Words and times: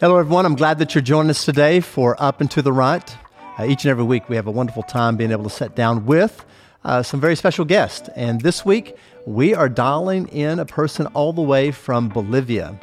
Hello, 0.00 0.16
everyone. 0.16 0.46
I'm 0.46 0.56
glad 0.56 0.78
that 0.78 0.94
you're 0.94 1.02
joining 1.02 1.28
us 1.28 1.44
today 1.44 1.80
for 1.80 2.16
Up 2.18 2.40
and 2.40 2.50
to 2.52 2.62
the 2.62 2.72
Right. 2.72 3.18
Uh, 3.58 3.66
each 3.66 3.84
and 3.84 3.90
every 3.90 4.02
week, 4.02 4.30
we 4.30 4.36
have 4.36 4.46
a 4.46 4.50
wonderful 4.50 4.82
time 4.82 5.18
being 5.18 5.30
able 5.30 5.44
to 5.44 5.50
sit 5.50 5.76
down 5.76 6.06
with 6.06 6.42
uh, 6.86 7.02
some 7.02 7.20
very 7.20 7.36
special 7.36 7.66
guests. 7.66 8.08
And 8.16 8.40
this 8.40 8.64
week, 8.64 8.96
we 9.26 9.54
are 9.54 9.68
dialing 9.68 10.26
in 10.28 10.58
a 10.58 10.64
person 10.64 11.04
all 11.08 11.34
the 11.34 11.42
way 11.42 11.70
from 11.70 12.08
Bolivia. 12.08 12.80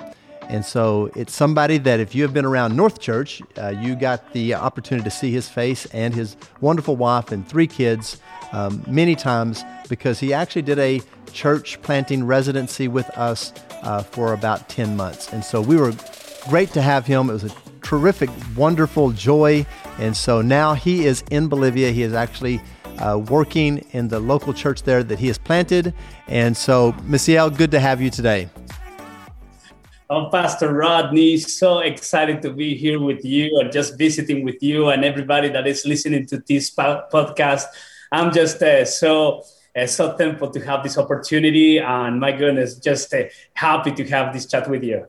And 0.47 0.63
so 0.63 1.09
it's 1.15 1.33
somebody 1.33 1.79
that 1.79 1.99
if 1.99 2.13
you 2.13 2.21
have 2.21 2.35
been 2.35 2.45
around 2.45 2.75
North 2.75 2.99
Church, 2.99 3.41
uh, 3.57 3.69
you 3.69 3.95
got 3.95 4.33
the 4.33 4.53
opportunity 4.53 5.03
to 5.03 5.09
see 5.09 5.31
his 5.31 5.49
face 5.49 5.87
and 5.87 6.13
his 6.13 6.37
wonderful 6.61 6.97
wife 6.97 7.31
and 7.31 7.47
three 7.49 7.65
kids 7.65 8.21
um, 8.51 8.83
many 8.87 9.15
times 9.15 9.63
because 9.89 10.19
he 10.19 10.35
actually 10.35 10.61
did 10.61 10.77
a 10.77 11.01
church 11.33 11.81
planting 11.81 12.27
residency 12.27 12.87
with 12.87 13.09
us 13.17 13.53
uh, 13.81 14.03
for 14.03 14.33
about 14.33 14.69
10 14.69 14.95
months. 14.95 15.33
And 15.33 15.43
so 15.43 15.61
we 15.61 15.77
were 15.77 15.93
great 16.47 16.71
to 16.73 16.81
have 16.81 17.05
him. 17.05 17.29
It 17.29 17.33
was 17.33 17.43
a 17.43 17.51
terrific, 17.81 18.29
wonderful 18.55 19.11
joy. 19.11 19.65
And 19.99 20.15
so 20.15 20.41
now 20.41 20.73
he 20.73 21.05
is 21.05 21.23
in 21.31 21.47
Bolivia. 21.47 21.91
He 21.91 22.03
is 22.03 22.13
actually 22.13 22.61
uh, 22.99 23.17
working 23.29 23.85
in 23.91 24.07
the 24.07 24.19
local 24.19 24.53
church 24.53 24.83
there 24.83 25.03
that 25.03 25.19
he 25.19 25.27
has 25.27 25.37
planted. 25.37 25.93
And 26.27 26.55
so, 26.55 26.93
Misael, 27.07 27.55
good 27.55 27.71
to 27.71 27.79
have 27.79 28.01
you 28.01 28.09
today. 28.09 28.49
Oh, 30.09 30.29
Pastor 30.29 30.73
Rodney, 30.73 31.37
so 31.37 31.79
excited 31.79 32.41
to 32.43 32.53
be 32.53 32.75
here 32.75 32.99
with 32.99 33.25
you 33.25 33.59
and 33.59 33.71
just 33.73 33.97
visiting 33.97 34.45
with 34.45 34.63
you 34.63 34.87
and 34.87 35.03
everybody 35.03 35.49
that 35.49 35.67
is 35.67 35.85
listening 35.85 36.25
to 36.27 36.37
this 36.47 36.73
podcast. 36.73 37.65
I'm 38.11 38.31
just 38.31 38.61
uh, 38.63 38.85
so 38.85 39.43
uh, 39.77 39.85
so 39.85 40.13
thankful 40.13 40.49
to 40.51 40.59
have 40.61 40.81
this 40.81 40.97
opportunity, 40.97 41.77
and 41.77 42.19
my 42.21 42.31
goodness, 42.31 42.77
just 42.77 43.13
uh, 43.13 43.23
happy 43.53 43.91
to 43.91 44.03
have 44.05 44.33
this 44.33 44.45
chat 44.45 44.69
with 44.69 44.83
you. 44.83 45.07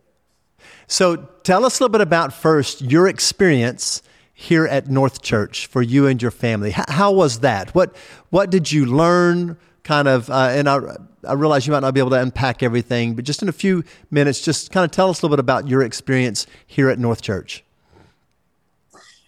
So, 0.91 1.17
tell 1.43 1.67
us 1.67 1.79
a 1.79 1.83
little 1.83 1.93
bit 1.93 2.01
about 2.01 2.33
first 2.33 2.81
your 2.81 3.09
experience 3.09 4.03
here 4.33 4.67
at 4.67 4.89
North 4.89 5.21
Church 5.21 5.67
for 5.67 5.83
you 5.83 6.07
and 6.07 6.21
your 6.21 6.31
family. 6.31 6.71
How, 6.71 6.85
how 6.89 7.13
was 7.13 7.41
that? 7.41 7.75
What 7.75 7.95
what 8.31 8.49
did 8.49 8.73
you 8.73 8.87
learn? 8.87 9.59
Kind 9.83 10.09
of, 10.09 10.29
uh, 10.29 10.49
and 10.51 10.69
I, 10.69 10.79
I 11.27 11.33
realize 11.35 11.67
you 11.67 11.73
might 11.73 11.81
not 11.81 11.95
be 11.95 12.01
able 12.01 12.11
to 12.11 12.21
unpack 12.21 12.63
everything, 12.63 13.15
but 13.15 13.25
just 13.25 13.43
in 13.43 13.49
a 13.49 13.53
few 13.53 13.85
minutes, 14.11 14.41
just 14.41 14.71
kind 14.71 14.85
of 14.85 14.91
tell 14.91 15.09
us 15.11 15.21
a 15.21 15.27
little 15.27 15.37
bit 15.37 15.41
about 15.41 15.69
your 15.69 15.83
experience 15.83 16.47
here 16.67 16.89
at 16.89 16.99
North 16.99 17.23
Church. 17.23 17.65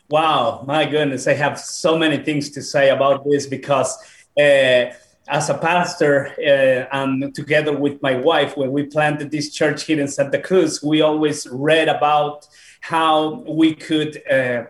Wow, 0.08 0.64
my 0.66 0.86
goodness, 0.86 1.26
I 1.26 1.34
have 1.34 1.58
so 1.58 1.96
many 1.96 2.18
things 2.24 2.50
to 2.50 2.62
say 2.62 2.88
about 2.88 3.24
this 3.24 3.46
because. 3.46 3.96
Uh, 4.38 4.92
as 5.30 5.48
a 5.48 5.56
pastor 5.56 6.34
uh, 6.38 6.96
and 6.96 7.32
together 7.34 7.76
with 7.76 8.02
my 8.02 8.16
wife 8.16 8.56
when 8.56 8.72
we 8.72 8.82
planted 8.82 9.30
this 9.30 9.54
church 9.54 9.84
here 9.84 10.00
in 10.00 10.08
santa 10.08 10.40
cruz 10.40 10.82
we 10.82 11.00
always 11.00 11.46
read 11.52 11.88
about 11.88 12.46
how 12.80 13.44
we 13.48 13.74
could 13.74 14.20
uh, 14.28 14.64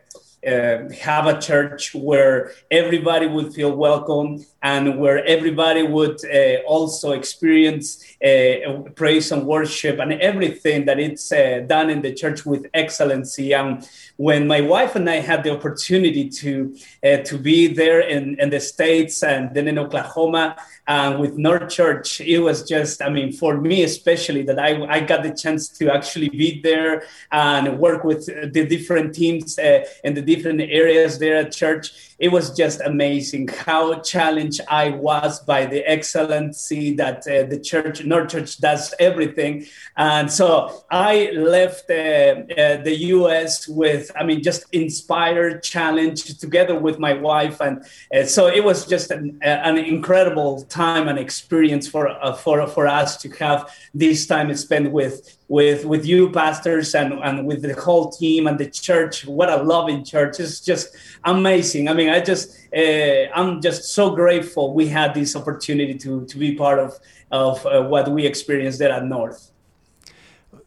uh, 0.46 0.88
have 1.00 1.26
a 1.26 1.38
church 1.40 1.94
where 1.94 2.52
everybody 2.70 3.26
would 3.26 3.52
feel 3.52 3.74
welcome 3.76 4.44
and 4.62 4.98
where 4.98 5.24
everybody 5.24 5.82
would 5.82 6.18
uh, 6.24 6.60
also 6.66 7.12
experience 7.12 8.04
uh, 8.24 8.82
praise 8.94 9.32
and 9.32 9.46
worship 9.46 9.98
and 9.98 10.12
everything 10.14 10.84
that 10.84 10.98
it's 10.98 11.32
uh, 11.32 11.64
done 11.66 11.88
in 11.90 12.02
the 12.02 12.12
church 12.12 12.44
with 12.44 12.66
excellency. 12.74 13.52
And 13.54 13.88
when 14.16 14.46
my 14.46 14.60
wife 14.60 14.96
and 14.96 15.08
I 15.08 15.16
had 15.16 15.44
the 15.44 15.52
opportunity 15.52 16.28
to 16.28 16.74
uh, 17.04 17.18
to 17.18 17.38
be 17.38 17.68
there 17.68 18.00
in, 18.00 18.38
in 18.38 18.50
the 18.50 18.60
states 18.60 19.22
and 19.22 19.54
then 19.54 19.68
in 19.68 19.78
Oklahoma 19.78 20.56
and 20.86 21.20
with 21.20 21.38
North 21.38 21.70
Church, 21.70 22.20
it 22.20 22.38
was 22.38 22.68
just 22.68 23.00
I 23.00 23.08
mean 23.08 23.32
for 23.32 23.58
me 23.58 23.82
especially 23.82 24.42
that 24.42 24.58
I 24.58 24.70
I 24.84 25.00
got 25.00 25.22
the 25.22 25.34
chance 25.34 25.68
to 25.78 25.90
actually 25.90 26.28
be 26.28 26.60
there 26.60 27.04
and 27.32 27.78
work 27.78 28.04
with 28.04 28.26
the 28.26 28.66
different 28.66 29.14
teams 29.14 29.58
uh, 29.58 29.84
in 30.04 30.14
the 30.14 30.22
different 30.30 30.60
areas 30.60 31.18
there 31.18 31.36
at 31.36 31.52
church 31.52 32.09
it 32.20 32.30
was 32.30 32.54
just 32.54 32.82
amazing 32.82 33.48
how 33.48 33.98
challenged 34.00 34.60
I 34.68 34.90
was 34.90 35.40
by 35.40 35.64
the 35.64 35.80
excellency 35.90 36.94
that 36.96 37.26
uh, 37.26 37.44
the 37.48 37.58
church, 37.58 38.04
North 38.04 38.28
Church, 38.28 38.58
does 38.58 38.92
everything. 39.00 39.64
And 39.96 40.30
so 40.30 40.84
I 40.90 41.30
left 41.34 41.88
uh, 41.88 41.94
uh, 41.94 42.82
the 42.82 42.94
US 43.14 43.66
with, 43.66 44.10
I 44.14 44.24
mean, 44.24 44.42
just 44.42 44.64
inspired, 44.72 45.62
challenged 45.62 46.38
together 46.40 46.78
with 46.78 46.98
my 46.98 47.14
wife. 47.14 47.58
And 47.62 47.86
uh, 48.14 48.24
so 48.24 48.48
it 48.48 48.62
was 48.62 48.86
just 48.86 49.10
an, 49.10 49.38
an, 49.40 49.78
incredible 49.78 50.62
time 50.64 51.08
and 51.08 51.18
experience 51.18 51.88
for, 51.88 52.08
uh, 52.08 52.34
for, 52.34 52.66
for 52.66 52.86
us 52.86 53.16
to 53.22 53.30
have 53.30 53.74
this 53.94 54.26
time 54.26 54.54
spent 54.54 54.92
with 54.92 55.38
with 55.50 55.84
with 55.84 56.06
you 56.06 56.30
pastors 56.30 56.94
and 56.94 57.12
and 57.12 57.44
with 57.44 57.60
the 57.60 57.74
whole 57.74 58.08
team 58.08 58.46
and 58.46 58.56
the 58.56 58.70
church 58.70 59.26
what 59.26 59.50
a 59.50 59.56
loving 59.56 60.04
church 60.04 60.38
it's 60.38 60.60
just 60.60 60.94
amazing 61.24 61.88
i 61.88 61.92
mean 61.92 62.08
i 62.10 62.20
just 62.20 62.56
uh, 62.76 63.26
i'm 63.34 63.60
just 63.60 63.94
so 63.94 64.14
grateful 64.14 64.74
we 64.74 64.86
had 64.86 65.14
this 65.14 65.36
opportunity 65.36 65.94
to 65.94 66.24
to 66.26 66.38
be 66.38 66.54
part 66.54 66.78
of 66.78 66.98
of 67.30 67.64
uh, 67.66 67.82
what 67.82 68.10
we 68.10 68.26
experienced 68.26 68.78
there 68.78 68.92
at 68.92 69.04
north 69.04 69.50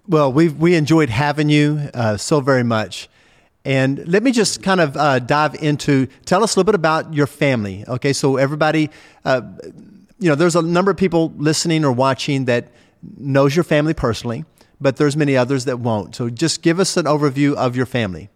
well 0.07 0.31
we 0.31 0.49
we 0.49 0.75
enjoyed 0.75 1.09
having 1.09 1.49
you 1.49 1.89
uh, 1.93 2.17
so 2.17 2.41
very 2.41 2.63
much 2.63 3.09
and 3.65 4.05
let 4.07 4.23
me 4.23 4.31
just 4.31 4.61
kind 4.61 4.81
of 4.81 4.97
uh, 4.97 5.19
dive 5.19 5.55
into 5.55 6.07
tell 6.25 6.43
us 6.43 6.55
a 6.55 6.59
little 6.59 6.71
bit 6.71 6.75
about 6.75 7.13
your 7.13 7.27
family 7.27 7.83
okay 7.87 8.13
so 8.13 8.37
everybody 8.37 8.89
uh, 9.25 9.41
you 10.19 10.29
know 10.29 10.35
there's 10.35 10.55
a 10.55 10.61
number 10.61 10.91
of 10.91 10.97
people 10.97 11.33
listening 11.37 11.83
or 11.85 11.91
watching 11.91 12.45
that 12.45 12.71
knows 13.17 13.55
your 13.55 13.63
family 13.63 13.93
personally 13.93 14.45
but 14.83 14.97
there's 14.97 15.15
many 15.15 15.35
others 15.37 15.65
that 15.65 15.79
won't. 15.79 16.13
So 16.13 16.29
just 16.29 16.61
give 16.61 16.79
us 16.79 16.97
an 16.97 17.05
overview 17.05 17.55
of 17.55 17.75
your 17.75 17.85
family. 17.85 18.29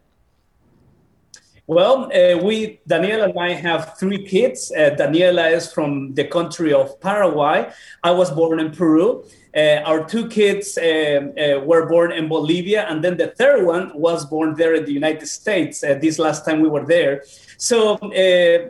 Well, 1.70 2.06
uh, 2.14 2.38
we 2.38 2.80
Daniela 2.88 3.26
and 3.26 3.38
I 3.38 3.52
have 3.52 3.98
three 4.00 4.24
kids. 4.24 4.72
Uh, 4.72 4.96
Daniela 4.98 5.52
is 5.52 5.70
from 5.70 6.14
the 6.14 6.24
country 6.24 6.72
of 6.72 6.98
Paraguay. 7.02 7.70
I 8.02 8.12
was 8.12 8.32
born 8.32 8.62
in 8.62 8.72
Peru. 8.72 9.26
Uh, 9.54 9.82
our 9.84 10.06
two 10.06 10.30
kids 10.30 10.78
uh, 10.78 10.82
uh, 10.82 11.60
were 11.66 11.86
born 11.86 12.14
in 12.14 12.30
Bolivia, 12.30 12.86
and 12.88 13.04
then 13.04 13.18
the 13.18 13.28
third 13.28 13.66
one 13.66 13.92
was 14.00 14.26
born 14.26 14.56
there 14.56 14.76
in 14.76 14.86
the 14.86 14.94
United 14.94 15.28
States. 15.28 15.84
Uh, 15.84 15.96
this 15.96 16.18
last 16.20 16.46
time 16.46 16.62
we 16.62 16.70
were 16.70 16.86
there, 16.86 17.26
so 17.58 17.98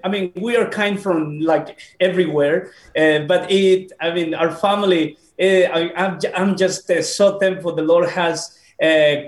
I 0.03 0.09
mean, 0.09 0.31
we 0.35 0.57
are 0.57 0.67
kind 0.67 0.99
from 0.99 1.39
like 1.39 1.77
everywhere, 1.99 2.71
but 2.95 3.51
it. 3.51 3.91
I 4.01 4.11
mean, 4.11 4.33
our 4.33 4.49
family 4.49 5.19
I, 5.39 5.91
am 5.95 6.19
I'm 6.35 6.57
just 6.57 6.89
so 7.15 7.37
thankful 7.37 7.75
the 7.75 7.83
Lord 7.83 8.09
has 8.09 8.57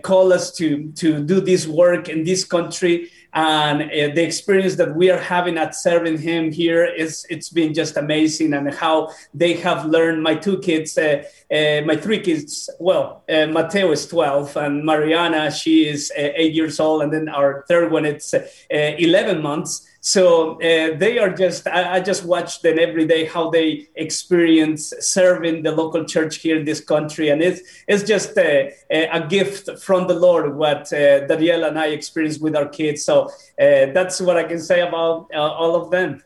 called 0.01 0.31
us 0.31 0.51
to, 0.53 0.91
to 0.93 1.23
do 1.23 1.39
this 1.39 1.67
work 1.67 2.09
in 2.09 2.23
this 2.23 2.43
country. 2.43 3.11
And 3.33 3.83
uh, 3.83 4.13
the 4.15 4.23
experience 4.23 4.75
that 4.75 4.95
we 4.95 5.11
are 5.11 5.19
having 5.19 5.57
at 5.57 5.75
serving 5.75 6.17
Him 6.17 6.51
here 6.51 6.85
is 6.85 7.25
it's 7.29 7.49
been 7.49 7.73
just 7.73 7.95
amazing, 7.97 8.53
and 8.53 8.73
how 8.73 9.09
they 9.33 9.53
have 9.53 9.85
learned. 9.85 10.23
My 10.23 10.35
two 10.35 10.59
kids, 10.59 10.97
uh, 10.97 11.23
uh, 11.51 11.81
my 11.85 11.95
three 11.95 12.19
kids. 12.19 12.69
Well, 12.79 13.23
uh, 13.29 13.45
Mateo 13.47 13.91
is 13.91 14.07
12, 14.07 14.57
and 14.57 14.83
Mariana 14.83 15.51
she 15.51 15.87
is 15.87 16.11
eight 16.15 16.53
years 16.53 16.79
old, 16.79 17.03
and 17.03 17.13
then 17.13 17.29
our 17.29 17.65
third 17.67 17.91
one 17.91 18.05
it's 18.05 18.33
11 18.69 19.41
months 19.41 19.85
so 20.01 20.53
uh, 20.55 20.97
they 20.97 21.19
are 21.19 21.29
just, 21.29 21.67
I, 21.67 21.95
I, 21.95 21.99
just 21.99 22.23
watch 22.23 22.61
them 22.61 22.79
every 22.79 23.05
day 23.05 23.25
how 23.25 23.49
they 23.49 23.89
experience 23.95 24.93
serving 25.01 25.63
the 25.63 25.73
local 25.73 26.05
church 26.05 26.37
here 26.37 26.57
in 26.57 26.63
this 26.63 26.79
country. 26.79 27.29
And 27.29 27.41
it's, 27.41 27.61
it's 27.85 28.03
just 28.03 28.37
a, 28.37 28.73
a 28.89 29.27
gift 29.27 29.69
from 29.81 30.07
the 30.07 30.13
Lord 30.13 30.55
what 30.55 30.91
uh, 30.93 31.27
Danielle 31.27 31.65
and 31.65 31.77
I 31.77 31.87
experience 31.87 32.39
with 32.39 32.55
our 32.55 32.67
kids. 32.67 33.03
So 33.03 33.25
uh, 33.59 33.91
that's 33.93 34.21
what 34.21 34.37
I 34.37 34.43
can 34.43 34.59
say 34.59 34.79
about 34.81 35.29
uh, 35.33 35.37
all 35.37 35.75
of 35.75 35.91
them. 35.91 36.23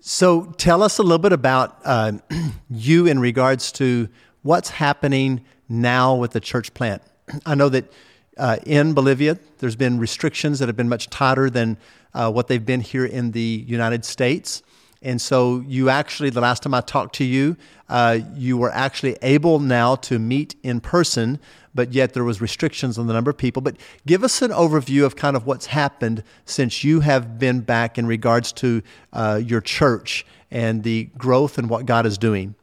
So 0.00 0.46
tell 0.56 0.82
us 0.82 0.98
a 0.98 1.02
little 1.02 1.18
bit 1.18 1.32
about 1.32 1.78
uh, 1.84 2.12
you 2.70 3.06
in 3.06 3.20
regards 3.20 3.70
to 3.72 4.08
what's 4.42 4.70
happening 4.70 5.44
now 5.68 6.16
with 6.16 6.32
the 6.32 6.40
church 6.40 6.74
plant. 6.74 7.02
I 7.46 7.54
know 7.54 7.68
that 7.68 7.92
uh, 8.38 8.56
in 8.64 8.94
Bolivia, 8.94 9.38
there's 9.58 9.76
been 9.76 9.98
restrictions 9.98 10.58
that 10.58 10.68
have 10.68 10.76
been 10.76 10.88
much 10.88 11.10
tighter 11.10 11.50
than 11.50 11.76
uh, 12.14 12.30
what 12.30 12.48
they've 12.48 12.64
been 12.64 12.80
here 12.80 13.04
in 13.04 13.32
the 13.32 13.64
United 13.66 14.04
States. 14.04 14.62
And 15.02 15.20
so, 15.20 15.64
you 15.66 15.88
actually, 15.88 16.30
the 16.30 16.40
last 16.40 16.62
time 16.62 16.74
I 16.74 16.80
talked 16.80 17.16
to 17.16 17.24
you, 17.24 17.56
uh, 17.88 18.20
you 18.36 18.56
were 18.56 18.70
actually 18.70 19.16
able 19.20 19.58
now 19.58 19.96
to 19.96 20.18
meet 20.18 20.54
in 20.62 20.80
person, 20.80 21.40
but 21.74 21.92
yet 21.92 22.12
there 22.12 22.22
was 22.22 22.40
restrictions 22.40 22.98
on 22.98 23.08
the 23.08 23.12
number 23.12 23.30
of 23.30 23.36
people. 23.36 23.62
But 23.62 23.76
give 24.06 24.22
us 24.22 24.42
an 24.42 24.52
overview 24.52 25.04
of 25.04 25.16
kind 25.16 25.36
of 25.36 25.44
what's 25.44 25.66
happened 25.66 26.22
since 26.44 26.84
you 26.84 27.00
have 27.00 27.38
been 27.38 27.60
back 27.60 27.98
in 27.98 28.06
regards 28.06 28.52
to 28.52 28.82
uh, 29.12 29.40
your 29.44 29.60
church 29.60 30.24
and 30.50 30.84
the 30.84 31.04
growth 31.18 31.58
and 31.58 31.68
what 31.68 31.84
God 31.84 32.06
is 32.06 32.16
doing. 32.16 32.54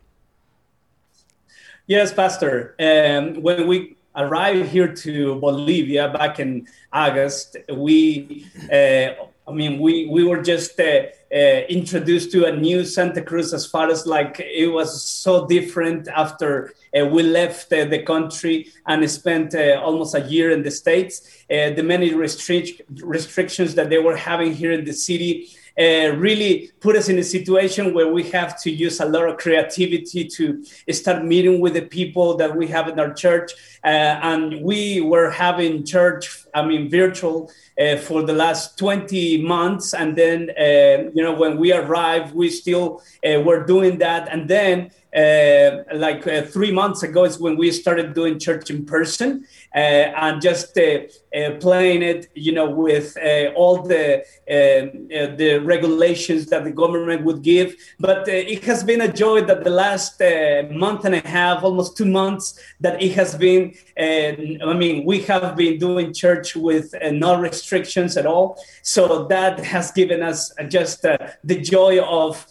Yes, 1.88 2.14
Pastor. 2.14 2.76
Um, 2.80 3.42
when 3.42 3.68
we 3.68 3.98
arrived 4.20 4.70
here 4.70 4.94
to 4.94 5.36
Bolivia 5.40 6.10
back 6.10 6.40
in 6.40 6.68
August, 6.94 7.58
we 7.74 8.46
uh, 8.72 9.26
I 9.50 9.52
mean, 9.52 9.80
we, 9.80 10.06
we 10.06 10.24
were 10.24 10.44
just 10.44 10.80
uh, 10.80 11.08
uh, 11.34 11.36
introduced 11.70 12.32
to 12.34 12.46
a 12.46 12.56
new 12.56 12.86
Santa 12.86 13.22
Cruz 13.24 13.52
as 13.52 13.66
far 13.66 13.90
as 13.90 14.06
like 14.06 14.40
it 14.40 14.68
was 14.68 15.04
so 15.04 15.48
different 15.48 16.08
after 16.08 16.74
uh, 16.96 17.08
we 17.08 17.24
left 17.24 17.74
uh, 17.74 17.86
the 17.86 18.04
country 18.04 18.68
and 18.86 19.10
spent 19.10 19.56
uh, 19.56 19.82
almost 19.84 20.14
a 20.14 20.22
year 20.22 20.52
in 20.52 20.62
the 20.62 20.70
States. 20.70 21.46
The 21.50 21.82
many 21.82 22.12
restric- 22.12 22.82
restrictions 23.02 23.74
that 23.74 23.90
they 23.90 23.98
were 23.98 24.16
having 24.16 24.54
here 24.54 24.72
in 24.72 24.86
the 24.86 24.94
city 24.94 25.50
uh, 25.80 26.10
really 26.18 26.72
put 26.82 26.96
us 26.96 27.08
in 27.08 27.18
a 27.20 27.24
situation 27.24 27.94
where 27.94 28.12
we 28.12 28.24
have 28.24 28.62
to 28.62 28.70
use 28.70 29.00
a 29.00 29.06
lot 29.06 29.30
of 29.30 29.38
creativity 29.38 30.26
to 30.26 30.64
start 30.92 31.24
meeting 31.24 31.62
with 31.62 31.74
the 31.74 31.82
people 31.82 32.36
that 32.36 32.54
we 32.56 32.68
have 32.68 32.88
in 32.90 33.00
our 33.00 33.14
church. 33.14 33.54
Uh, 33.84 34.20
and 34.22 34.62
we 34.62 35.00
were 35.00 35.30
having 35.30 35.86
church, 35.86 36.46
I 36.54 36.66
mean, 36.66 36.90
virtual 36.90 37.52
uh, 37.80 37.98
for 37.98 38.24
the 38.24 38.34
last 38.34 38.78
20 38.78 39.42
months. 39.44 39.94
And 39.94 40.16
then, 40.16 40.50
uh, 40.52 41.10
you 41.14 41.24
know, 41.24 41.34
when 41.34 41.58
we 41.58 41.74
arrived, 41.74 42.36
we 42.36 42.50
still 42.50 43.02
uh, 43.26 43.42
were 43.42 43.66
doing 43.66 43.98
that. 44.00 44.28
And 44.32 44.50
then 44.50 44.92
uh, 45.16 45.84
like 45.96 46.28
uh, 46.28 46.44
three 46.44 46.72
months 46.72 47.02
ago 47.02 47.24
is 47.24 47.40
when 47.40 47.58
we 47.58 47.72
started 47.72 48.14
doing 48.14 48.38
church 48.38 48.70
in 48.70 48.86
person 48.86 49.44
uh, 49.74 49.80
and 49.80 50.40
just 50.40 50.76
playing 50.76 52.04
it, 52.04 52.30
you 52.36 52.52
know, 52.52 52.70
with 52.70 53.18
all 53.56 53.82
the 53.82 54.24
the 54.48 55.60
regulations 55.64 56.46
that 56.48 56.64
the 56.64 56.72
government 56.72 57.24
would 57.24 57.42
give. 57.42 57.76
But 58.00 58.28
it 58.28 58.64
has 58.66 58.84
been 58.84 59.02
a 59.02 59.12
joy 59.12 59.42
that 59.42 59.64
the 59.64 59.72
last 59.72 60.22
month 60.72 61.06
and 61.06 61.16
a 61.16 61.28
half, 61.28 61.64
almost 61.64 61.98
two 61.98 62.06
months, 62.06 62.60
that 62.80 63.02
it 63.02 63.14
has 63.14 63.36
been. 63.36 63.74
I 63.98 64.74
mean, 64.74 65.06
we 65.06 65.22
have 65.22 65.56
been 65.56 65.80
doing 65.80 66.14
church 66.14 66.49
with 66.56 66.94
no 67.12 67.40
restrictions 67.40 68.18
at 68.18 68.26
all. 68.26 68.62
So 68.82 69.26
that 69.28 69.60
has 69.60 69.92
given 69.92 70.22
us 70.24 70.54
just 70.68 71.02
the 71.02 71.62
joy 71.62 72.00
of. 72.02 72.46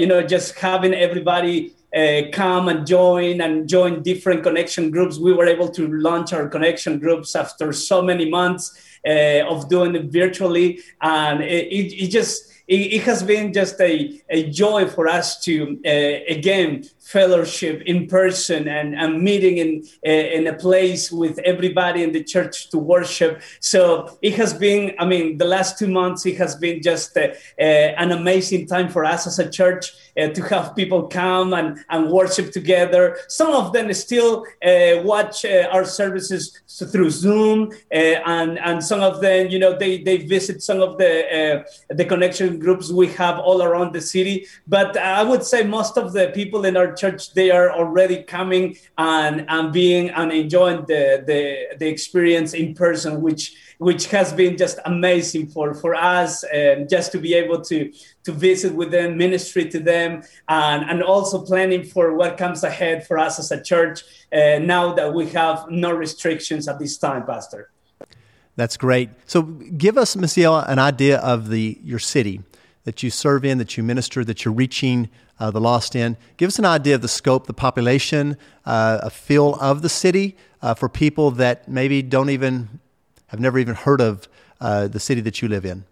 you 0.00 0.06
know, 0.06 0.22
just 0.22 0.58
having 0.58 0.94
everybody 0.94 1.74
uh, 1.94 2.22
come 2.32 2.68
and 2.68 2.86
join 2.86 3.40
and 3.40 3.68
join 3.68 4.02
different 4.02 4.42
connection 4.42 4.90
groups. 4.90 5.18
We 5.18 5.32
were 5.32 5.46
able 5.46 5.68
to 5.70 5.88
launch 5.88 6.32
our 6.32 6.48
connection 6.48 6.98
groups 6.98 7.34
after 7.34 7.72
so 7.72 8.02
many 8.02 8.30
months 8.30 8.72
uh, 9.06 9.42
of 9.48 9.68
doing 9.68 9.94
it 9.94 10.04
virtually, 10.12 10.80
and 11.00 11.42
it, 11.42 11.66
it, 11.66 12.04
it 12.04 12.08
just 12.08 12.52
it, 12.68 12.92
it, 12.92 13.02
has 13.02 13.22
been 13.22 13.52
just 13.52 13.80
a, 13.80 14.20
a 14.28 14.48
joy 14.50 14.86
for 14.86 15.08
us 15.08 15.42
to 15.44 15.80
uh, 15.84 16.32
again 16.32 16.84
fellowship 17.12 17.82
in 17.86 18.06
person 18.06 18.68
and, 18.68 18.94
and 18.94 19.22
meeting 19.22 19.56
in, 19.58 19.82
uh, 20.06 20.10
in 20.10 20.46
a 20.46 20.54
place 20.54 21.10
with 21.10 21.38
everybody 21.40 22.02
in 22.02 22.12
the 22.12 22.22
church 22.22 22.70
to 22.70 22.78
worship. 22.78 23.42
So 23.58 24.18
it 24.22 24.34
has 24.34 24.54
been, 24.54 24.94
I 24.98 25.04
mean, 25.04 25.38
the 25.38 25.44
last 25.44 25.78
two 25.78 25.88
months, 25.88 26.24
it 26.26 26.36
has 26.36 26.54
been 26.54 26.82
just 26.82 27.16
uh, 27.16 27.28
uh, 27.58 27.62
an 28.02 28.12
amazing 28.12 28.66
time 28.66 28.88
for 28.88 29.04
us 29.04 29.26
as 29.26 29.38
a 29.38 29.50
church 29.50 29.92
uh, 30.16 30.28
to 30.28 30.42
have 30.44 30.76
people 30.76 31.08
come 31.08 31.52
and, 31.52 31.78
and 31.88 32.10
worship 32.10 32.52
together. 32.52 33.18
Some 33.28 33.52
of 33.54 33.72
them 33.72 33.92
still 33.92 34.46
watch 35.12 35.44
our 35.44 35.84
services 35.84 36.60
through 36.92 37.10
Zoom, 37.10 37.72
and, 37.90 38.58
and 38.58 38.82
some 38.82 39.00
of 39.00 39.20
them, 39.20 39.48
you 39.48 39.58
know, 39.58 39.76
they, 39.76 40.02
they 40.02 40.18
visit 40.18 40.62
some 40.62 40.80
of 40.80 40.98
the, 40.98 41.64
the 41.88 42.04
connection 42.04 42.58
groups 42.58 42.90
we 42.90 43.08
have 43.08 43.38
all 43.38 43.62
around 43.62 43.92
the 43.92 44.00
city. 44.00 44.46
But 44.66 44.96
I 44.96 45.22
would 45.22 45.42
say 45.42 45.64
most 45.64 45.96
of 45.96 46.12
the 46.12 46.28
people 46.34 46.64
in 46.64 46.76
our 46.76 46.92
church 47.00 47.32
they 47.34 47.50
are 47.50 47.70
already 47.70 48.22
coming 48.22 48.76
and 48.98 49.46
and 49.48 49.72
being 49.72 50.10
and 50.10 50.32
enjoying 50.32 50.80
the 50.92 51.02
the, 51.26 51.76
the 51.78 51.88
experience 51.88 52.52
in 52.54 52.74
person 52.74 53.22
which 53.22 53.44
which 53.78 54.08
has 54.08 54.30
been 54.32 54.58
just 54.58 54.78
amazing 54.84 55.46
for 55.46 55.72
for 55.72 55.94
us 55.94 56.44
and 56.44 56.88
just 56.88 57.12
to 57.12 57.18
be 57.18 57.32
able 57.34 57.60
to 57.70 57.90
to 58.26 58.32
visit 58.32 58.72
with 58.74 58.90
them 58.90 59.16
ministry 59.16 59.64
to 59.74 59.80
them 59.80 60.22
and 60.48 60.80
and 60.90 61.02
also 61.02 61.36
planning 61.50 61.82
for 61.82 62.14
what 62.14 62.36
comes 62.36 62.62
ahead 62.62 63.06
for 63.06 63.16
us 63.18 63.38
as 63.38 63.50
a 63.50 63.60
church 63.62 64.02
uh, 64.32 64.58
now 64.58 64.92
that 64.94 65.12
we 65.12 65.26
have 65.28 65.56
no 65.70 65.90
restrictions 65.90 66.68
at 66.68 66.78
this 66.78 66.98
time 66.98 67.24
pastor. 67.24 67.70
That's 68.56 68.76
great. 68.76 69.08
So 69.26 69.42
give 69.42 69.96
us 69.96 70.16
Maciel, 70.16 70.68
an 70.68 70.78
idea 70.78 71.18
of 71.18 71.48
the 71.48 71.78
your 71.82 71.98
city 71.98 72.42
that 72.90 73.04
you 73.04 73.10
serve 73.10 73.44
in, 73.44 73.58
that 73.58 73.76
you 73.76 73.84
minister, 73.84 74.24
that 74.24 74.44
you're 74.44 74.52
reaching 74.52 75.08
uh, 75.38 75.48
the 75.48 75.60
lost 75.60 75.94
in. 75.94 76.16
Give 76.38 76.48
us 76.48 76.58
an 76.58 76.64
idea 76.64 76.96
of 76.96 77.02
the 77.02 77.08
scope, 77.20 77.46
the 77.46 77.52
population, 77.52 78.36
uh, 78.66 78.98
a 79.00 79.10
feel 79.10 79.54
of 79.60 79.82
the 79.82 79.88
city 79.88 80.36
uh, 80.60 80.74
for 80.74 80.88
people 80.88 81.30
that 81.42 81.68
maybe 81.68 82.02
don't 82.02 82.30
even 82.30 82.80
have 83.28 83.38
never 83.38 83.60
even 83.60 83.76
heard 83.76 84.00
of 84.00 84.26
uh, 84.60 84.88
the 84.88 84.98
city 84.98 85.20
that 85.20 85.40
you 85.40 85.46
live 85.46 85.64
in. 85.64 85.84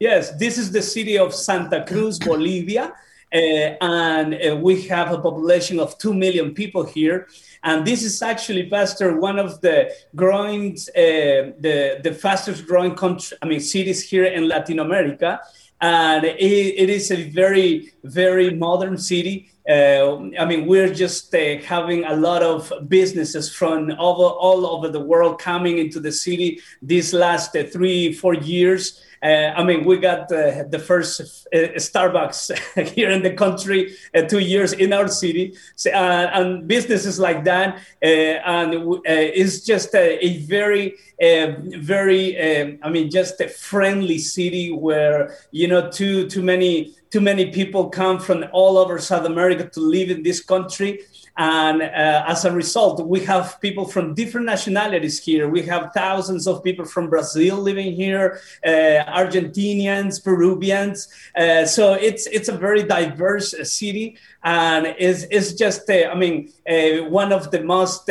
Yes, 0.00 0.32
this 0.38 0.58
is 0.58 0.72
the 0.72 0.82
city 0.82 1.16
of 1.16 1.32
Santa 1.32 1.84
Cruz, 1.86 2.18
Bolivia. 2.18 2.92
Uh, 3.32 3.76
and 3.80 4.34
uh, 4.34 4.56
we 4.56 4.82
have 4.82 5.12
a 5.12 5.18
population 5.18 5.80
of 5.80 5.98
2 5.98 6.14
million 6.14 6.54
people 6.54 6.84
here. 6.84 7.28
And 7.62 7.86
this 7.86 8.02
is 8.02 8.20
actually, 8.22 8.68
Pastor, 8.68 9.18
one 9.18 9.38
of 9.38 9.60
the 9.60 9.90
growing, 10.14 10.76
uh, 10.96 11.54
the, 11.58 12.00
the 12.02 12.12
fastest 12.12 12.66
growing 12.66 12.94
country, 12.94 13.36
I 13.42 13.46
mean, 13.46 13.60
cities 13.60 14.08
here 14.08 14.24
in 14.24 14.48
Latin 14.48 14.78
America. 14.78 15.40
And 15.80 16.24
it, 16.24 16.34
it 16.38 16.90
is 16.90 17.10
a 17.10 17.28
very, 17.30 17.92
very 18.04 18.54
modern 18.54 18.98
city. 18.98 19.50
Uh, 19.68 20.28
I 20.38 20.44
mean, 20.44 20.66
we're 20.66 20.92
just 20.92 21.34
uh, 21.34 21.56
having 21.64 22.04
a 22.04 22.14
lot 22.14 22.42
of 22.42 22.70
businesses 22.86 23.50
from 23.50 23.90
over, 23.92 24.24
all 24.24 24.66
over 24.66 24.88
the 24.88 25.00
world 25.00 25.40
coming 25.40 25.78
into 25.78 26.00
the 26.00 26.12
city 26.12 26.60
these 26.82 27.14
last 27.14 27.56
uh, 27.56 27.64
three, 27.64 28.12
four 28.12 28.34
years. 28.34 29.00
Uh, 29.22 29.54
I 29.56 29.64
mean, 29.64 29.84
we 29.84 29.96
got 29.96 30.30
uh, 30.30 30.64
the 30.68 30.78
first 30.78 31.46
uh, 31.54 31.56
Starbucks 31.76 32.88
here 32.94 33.08
in 33.08 33.22
the 33.22 33.32
country 33.32 33.96
two 34.28 34.40
years 34.40 34.74
in 34.74 34.92
our 34.92 35.08
city, 35.08 35.56
so, 35.76 35.90
and 35.90 36.68
businesses 36.68 37.18
like 37.18 37.44
that, 37.44 37.80
and 38.02 39.00
it's 39.06 39.60
just 39.64 39.94
a, 39.94 40.22
a 40.22 40.38
very, 40.40 40.96
very, 41.18 42.60
um, 42.60 42.78
I 42.82 42.90
mean, 42.90 43.10
just 43.10 43.40
a 43.40 43.48
friendly 43.48 44.18
city 44.18 44.70
where 44.70 45.34
you 45.52 45.68
know 45.68 45.90
too 45.90 46.28
too 46.28 46.42
many 46.42 46.94
too 47.14 47.20
many 47.20 47.46
people 47.52 47.90
come 47.90 48.18
from 48.18 48.44
all 48.50 48.76
over 48.76 48.98
South 48.98 49.24
America 49.24 49.70
to 49.70 49.78
live 49.78 50.10
in 50.10 50.24
this 50.24 50.42
country. 50.42 50.98
And 51.36 51.80
uh, 51.80 52.24
as 52.26 52.44
a 52.44 52.50
result, 52.50 53.06
we 53.06 53.20
have 53.20 53.60
people 53.60 53.84
from 53.86 54.14
different 54.14 54.46
nationalities 54.46 55.22
here. 55.22 55.48
We 55.48 55.62
have 55.62 55.92
thousands 55.94 56.48
of 56.48 56.64
people 56.64 56.84
from 56.84 57.10
Brazil 57.10 57.56
living 57.58 57.92
here, 57.92 58.40
uh, 58.66 59.20
Argentinians, 59.22 60.22
Peruvians. 60.24 61.08
Uh, 61.36 61.66
so 61.66 61.94
it's 61.94 62.26
it's 62.36 62.48
a 62.48 62.56
very 62.66 62.82
diverse 62.82 63.54
uh, 63.54 63.62
city, 63.64 64.16
and 64.42 64.82
is 64.98 65.24
is 65.38 65.54
just 65.54 65.88
uh, 65.90 66.10
I 66.14 66.16
mean 66.16 66.52
uh, 66.68 67.04
one 67.20 67.32
of 67.32 67.50
the 67.52 67.62
most 67.62 68.10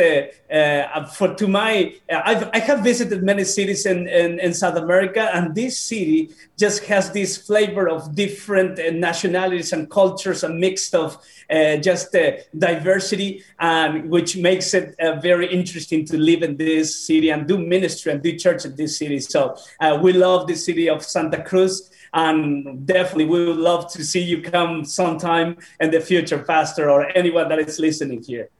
for 1.16 1.34
to 1.34 1.48
my 1.48 1.94
I've, 2.10 2.48
I 2.52 2.60
have 2.60 2.80
visited 2.84 3.22
many 3.22 3.44
cities 3.44 3.86
in, 3.86 4.06
in, 4.06 4.38
in 4.38 4.54
South 4.54 4.76
America, 4.76 5.30
and 5.34 5.54
this 5.54 5.78
city 5.78 6.30
just 6.56 6.84
has 6.84 7.10
this 7.10 7.36
flavor 7.36 7.88
of 7.88 8.14
different 8.14 8.78
nationalities 8.94 9.72
and 9.72 9.90
cultures, 9.90 10.44
a 10.44 10.48
mix 10.48 10.94
of 10.94 11.18
uh, 11.50 11.76
just 11.78 12.14
uh, 12.14 12.32
diversity, 12.56 13.42
and 13.58 14.10
which 14.10 14.36
makes 14.36 14.74
it 14.74 14.94
uh, 15.00 15.20
very 15.20 15.46
interesting 15.52 16.04
to 16.06 16.16
live 16.16 16.42
in 16.42 16.56
this 16.56 17.06
city 17.06 17.30
and 17.30 17.48
do 17.48 17.58
ministry 17.58 18.12
and 18.12 18.22
do 18.22 18.36
church 18.36 18.64
in 18.64 18.76
this 18.76 18.98
city. 18.98 19.20
So 19.20 19.56
uh, 19.80 19.98
we 20.00 20.12
love 20.12 20.46
the 20.46 20.54
city 20.56 20.88
of 20.88 21.02
Santa 21.02 21.42
Cruz. 21.42 21.90
And 22.16 22.86
definitely, 22.86 23.24
we 23.24 23.44
would 23.44 23.56
love 23.56 23.90
to 23.94 24.04
see 24.04 24.22
you 24.22 24.40
come 24.40 24.84
sometime 24.84 25.56
in 25.80 25.90
the 25.90 26.00
future, 26.00 26.38
Pastor, 26.38 26.88
or 26.88 27.10
anyone 27.16 27.48
that 27.48 27.58
is 27.58 27.80
listening 27.80 28.22
here. 28.22 28.50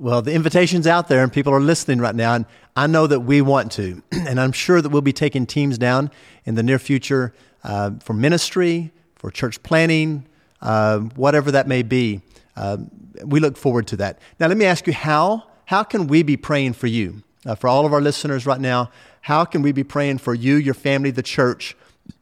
Well, 0.00 0.22
the 0.22 0.32
invitation's 0.32 0.86
out 0.86 1.08
there, 1.08 1.24
and 1.24 1.32
people 1.32 1.52
are 1.52 1.60
listening 1.60 1.98
right 1.98 2.14
now, 2.14 2.34
and 2.34 2.46
I 2.76 2.86
know 2.86 3.08
that 3.08 3.18
we 3.18 3.42
want 3.42 3.72
to, 3.72 4.00
and 4.12 4.40
I'm 4.40 4.52
sure 4.52 4.80
that 4.80 4.90
we'll 4.90 5.02
be 5.02 5.12
taking 5.12 5.44
teams 5.44 5.76
down 5.76 6.12
in 6.44 6.54
the 6.54 6.62
near 6.62 6.78
future 6.78 7.34
uh, 7.64 7.90
for 8.00 8.12
ministry, 8.12 8.92
for 9.16 9.32
church 9.32 9.60
planning, 9.64 10.24
uh, 10.62 11.00
whatever 11.00 11.50
that 11.50 11.66
may 11.66 11.82
be. 11.82 12.20
Uh, 12.54 12.76
we 13.24 13.40
look 13.40 13.56
forward 13.56 13.88
to 13.88 13.96
that. 13.96 14.20
Now, 14.38 14.46
let 14.46 14.56
me 14.56 14.66
ask 14.66 14.86
you 14.86 14.92
how, 14.92 15.48
how 15.64 15.82
can 15.82 16.06
we 16.06 16.22
be 16.22 16.36
praying 16.36 16.74
for 16.74 16.86
you? 16.86 17.24
Uh, 17.44 17.56
for 17.56 17.66
all 17.66 17.84
of 17.84 17.92
our 17.92 18.00
listeners 18.00 18.46
right 18.46 18.60
now, 18.60 18.92
how 19.22 19.44
can 19.44 19.62
we 19.62 19.72
be 19.72 19.82
praying 19.82 20.18
for 20.18 20.32
you, 20.32 20.54
your 20.54 20.74
family, 20.74 21.10
the 21.10 21.24
church, 21.24 21.76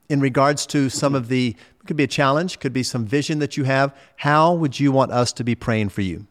in 0.09 0.21
regards 0.21 0.65
to 0.69 0.89
some 0.89 1.15
of 1.15 1.29
the, 1.29 1.55
could 1.87 1.99
be 1.99 2.05
a 2.05 2.09
challenge, 2.09 2.59
could 2.59 2.73
be 2.73 2.83
some 2.83 3.05
vision 3.05 3.39
that 3.41 3.59
you 3.59 3.65
have. 3.65 3.95
How 4.17 4.55
would 4.55 4.81
you 4.81 4.93
want 4.93 5.13
us 5.13 5.31
to 5.35 5.45
be 5.45 5.55
praying 5.55 5.91
for 5.91 6.01
you? 6.01 6.27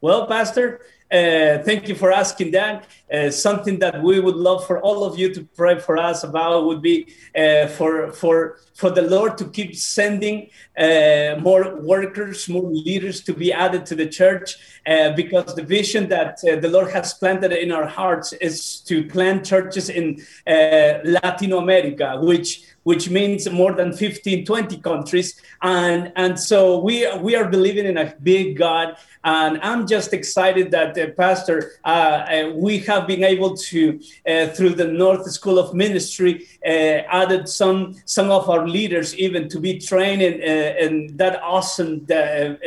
Well, 0.00 0.26
Pastor, 0.26 0.80
Uh, 1.08 1.62
thank 1.62 1.86
you 1.88 1.94
for 1.94 2.10
asking 2.10 2.50
that. 2.50 2.84
Uh, 3.14 3.30
something 3.30 3.78
that 3.78 4.02
we 4.02 4.18
would 4.18 4.34
love 4.34 4.66
for 4.66 4.80
all 4.80 5.04
of 5.04 5.16
you 5.16 5.32
to 5.32 5.44
pray 5.54 5.78
for 5.78 5.96
us 5.96 6.24
about 6.24 6.66
would 6.66 6.82
be 6.82 7.06
uh, 7.42 7.68
for 7.68 8.10
for 8.10 8.58
for 8.74 8.90
the 8.90 9.02
Lord 9.02 9.38
to 9.38 9.44
keep 9.44 9.76
sending 9.76 10.50
uh, 10.76 11.38
more 11.48 11.64
workers, 11.80 12.48
more 12.48 12.68
leaders 12.88 13.22
to 13.22 13.32
be 13.32 13.52
added 13.52 13.86
to 13.86 13.94
the 13.94 14.08
church, 14.08 14.56
uh, 14.84 15.10
because 15.14 15.54
the 15.54 15.62
vision 15.62 16.08
that 16.08 16.40
uh, 16.42 16.56
the 16.64 16.68
Lord 16.68 16.90
has 16.90 17.14
planted 17.14 17.52
in 17.52 17.70
our 17.70 17.86
hearts 17.86 18.32
is 18.48 18.80
to 18.88 18.94
plant 19.14 19.46
churches 19.46 19.88
in 19.88 20.06
Latin 21.22 21.52
America, 21.52 22.18
which 22.20 22.50
which 22.86 23.10
means 23.10 23.50
more 23.50 23.72
than 23.72 23.92
15, 23.92 24.44
20 24.44 24.76
countries. 24.78 25.42
And, 25.60 26.12
and 26.14 26.38
so 26.38 26.78
we, 26.78 27.04
we 27.16 27.34
are 27.34 27.48
believing 27.48 27.84
in 27.84 27.98
a 27.98 28.14
big 28.22 28.56
God. 28.56 28.96
And 29.24 29.58
I'm 29.60 29.88
just 29.88 30.12
excited 30.12 30.70
that, 30.70 30.96
uh, 30.96 31.10
Pastor, 31.16 31.72
uh, 31.84 31.88
uh, 31.88 32.52
we 32.54 32.78
have 32.90 33.08
been 33.08 33.24
able 33.24 33.56
to, 33.56 33.98
uh, 34.28 34.46
through 34.50 34.74
the 34.76 34.86
North 34.86 35.28
School 35.32 35.58
of 35.58 35.74
Ministry, 35.74 36.46
uh, 36.64 37.02
added 37.22 37.48
some, 37.48 37.96
some 38.04 38.30
of 38.30 38.48
our 38.48 38.68
leaders 38.68 39.16
even 39.16 39.48
to 39.48 39.58
be 39.58 39.80
trained 39.80 40.22
in, 40.22 40.34
in 40.84 41.16
that 41.16 41.42
awesome 41.42 42.06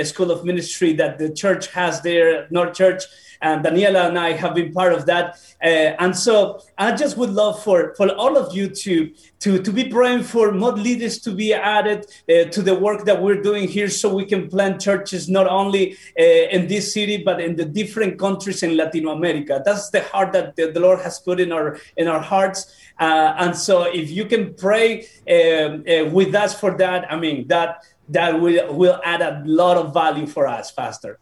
School 0.03 0.31
of 0.31 0.43
Ministry 0.43 0.91
that 0.95 1.17
the 1.17 1.31
church 1.31 1.67
has 1.67 2.01
there, 2.01 2.45
North 2.49 2.73
Church 2.73 3.03
and 3.41 3.63
Daniela 3.63 4.07
and 4.07 4.19
I 4.19 4.33
have 4.33 4.53
been 4.53 4.73
part 4.73 4.93
of 4.93 5.05
that. 5.05 5.39
Uh, 5.63 5.95
and 5.99 6.15
so 6.15 6.61
I 6.77 6.91
just 6.91 7.17
would 7.17 7.29
love 7.29 7.63
for, 7.63 7.93
for 7.95 8.09
all 8.15 8.37
of 8.37 8.55
you 8.55 8.67
to, 8.67 9.13
to, 9.39 9.61
to 9.61 9.71
be 9.71 9.89
praying 9.89 10.08
for 10.17 10.51
more 10.51 10.73
leaders 10.73 11.19
to 11.19 11.31
be 11.31 11.53
added 11.53 11.99
uh, 12.27 12.45
to 12.55 12.61
the 12.61 12.75
work 12.75 13.05
that 13.05 13.21
we're 13.21 13.41
doing 13.41 13.67
here 13.67 13.89
so 13.89 14.05
we 14.13 14.25
can 14.25 14.49
plant 14.49 14.81
churches 14.81 15.29
not 15.29 15.47
only 15.47 15.83
uh, 16.19 16.55
in 16.55 16.67
this 16.67 16.93
city, 16.93 17.17
but 17.23 17.39
in 17.39 17.55
the 17.55 17.65
different 17.65 18.17
countries 18.17 18.63
in 18.63 18.75
Latin 18.75 19.07
America. 19.07 19.61
That's 19.63 19.89
the 19.89 20.01
heart 20.01 20.33
that 20.33 20.55
the, 20.55 20.71
the 20.71 20.79
Lord 20.79 20.99
has 21.01 21.19
put 21.19 21.39
in 21.39 21.51
our, 21.51 21.77
in 21.97 22.07
our 22.07 22.21
hearts. 22.21 22.59
Uh, 22.99 23.35
and 23.37 23.55
so 23.55 23.83
if 23.83 24.09
you 24.09 24.25
can 24.25 24.53
pray 24.55 25.07
um, 25.29 25.83
uh, 25.87 26.09
with 26.09 26.33
us 26.33 26.59
for 26.59 26.71
that, 26.77 27.11
I 27.11 27.15
mean, 27.17 27.47
that, 27.47 27.83
that 28.09 28.41
will, 28.41 28.73
will 28.73 28.99
add 29.05 29.21
a 29.21 29.43
lot 29.45 29.77
of 29.77 29.93
value 29.93 30.27
for 30.27 30.47
us, 30.47 30.71
Pastor. 30.71 31.19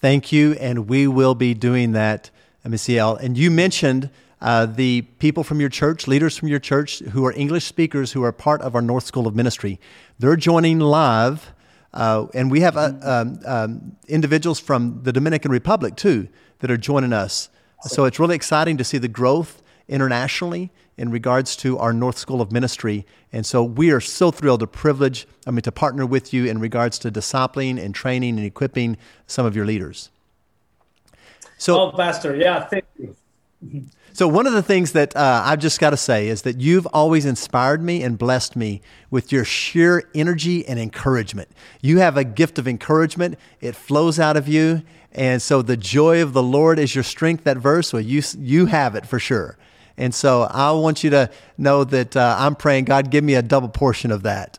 Thank 0.00 0.32
you, 0.32 0.54
and 0.54 0.88
we 0.88 1.06
will 1.06 1.34
be 1.34 1.54
doing 1.54 1.92
that, 1.92 2.30
Misael. 2.66 3.18
And 3.20 3.38
you 3.38 3.50
mentioned 3.50 4.10
uh, 4.42 4.66
the 4.66 5.02
people 5.20 5.44
from 5.44 5.60
your 5.60 5.68
church, 5.68 6.08
leaders 6.08 6.36
from 6.36 6.48
your 6.48 6.58
church 6.58 6.98
who 6.98 7.24
are 7.24 7.32
English 7.32 7.64
speakers 7.64 8.10
who 8.10 8.24
are 8.24 8.32
part 8.32 8.60
of 8.60 8.74
our 8.74 8.82
North 8.82 9.04
School 9.04 9.28
of 9.28 9.36
Ministry. 9.36 9.78
They're 10.18 10.34
joining 10.34 10.80
live, 10.80 11.54
uh, 11.94 12.26
and 12.34 12.50
we 12.50 12.60
have 12.60 12.76
uh, 12.76 12.92
um, 13.02 13.38
um, 13.46 13.96
individuals 14.08 14.58
from 14.58 15.04
the 15.04 15.12
Dominican 15.12 15.52
Republic 15.52 15.94
too 15.94 16.26
that 16.58 16.72
are 16.72 16.76
joining 16.76 17.12
us. 17.12 17.50
So 17.82 18.04
it's 18.04 18.18
really 18.18 18.34
exciting 18.34 18.76
to 18.78 18.84
see 18.84 18.98
the 18.98 19.06
growth 19.06 19.62
internationally 19.86 20.72
in 20.96 21.12
regards 21.12 21.54
to 21.56 21.78
our 21.78 21.92
North 21.92 22.18
School 22.18 22.40
of 22.40 22.50
Ministry. 22.50 23.06
And 23.32 23.46
so 23.46 23.62
we 23.62 23.92
are 23.92 24.00
so 24.00 24.32
thrilled 24.32 24.60
to 24.60 24.66
privilege, 24.66 25.26
I 25.46 25.52
mean, 25.52 25.62
to 25.62 25.72
partner 25.72 26.04
with 26.04 26.32
you 26.32 26.46
in 26.46 26.58
regards 26.58 26.98
to 27.00 27.12
discipling 27.12 27.80
and 27.80 27.94
training 27.94 28.38
and 28.38 28.46
equipping 28.46 28.96
some 29.28 29.46
of 29.46 29.54
your 29.54 29.66
leaders. 29.66 30.10
So, 31.58 31.80
oh, 31.80 31.92
Pastor, 31.92 32.34
yeah, 32.34 32.64
thank 32.66 32.84
you. 32.98 33.86
So, 34.14 34.28
one 34.28 34.46
of 34.46 34.52
the 34.52 34.62
things 34.62 34.92
that 34.92 35.16
uh, 35.16 35.42
I've 35.44 35.58
just 35.58 35.80
got 35.80 35.90
to 35.90 35.96
say 35.96 36.28
is 36.28 36.42
that 36.42 36.60
you've 36.60 36.86
always 36.92 37.24
inspired 37.24 37.82
me 37.82 38.02
and 38.02 38.18
blessed 38.18 38.56
me 38.56 38.82
with 39.10 39.32
your 39.32 39.44
sheer 39.44 40.08
energy 40.14 40.66
and 40.66 40.78
encouragement. 40.78 41.48
You 41.80 41.98
have 41.98 42.18
a 42.18 42.24
gift 42.24 42.58
of 42.58 42.68
encouragement, 42.68 43.38
it 43.60 43.74
flows 43.74 44.20
out 44.20 44.36
of 44.36 44.46
you. 44.46 44.82
And 45.12 45.40
so, 45.40 45.62
the 45.62 45.76
joy 45.76 46.22
of 46.22 46.34
the 46.34 46.42
Lord 46.42 46.78
is 46.78 46.94
your 46.94 47.04
strength, 47.04 47.44
that 47.44 47.56
verse, 47.56 47.92
well, 47.92 48.02
you, 48.02 48.22
you 48.38 48.66
have 48.66 48.94
it 48.94 49.06
for 49.06 49.18
sure. 49.18 49.56
And 49.96 50.14
so 50.14 50.42
I 50.42 50.72
want 50.72 51.04
you 51.04 51.10
to 51.10 51.30
know 51.58 51.84
that 51.84 52.16
uh, 52.16 52.36
I'm 52.38 52.54
praying, 52.54 52.84
God, 52.84 53.10
give 53.10 53.24
me 53.24 53.34
a 53.34 53.42
double 53.42 53.68
portion 53.68 54.10
of 54.10 54.22
that. 54.22 54.58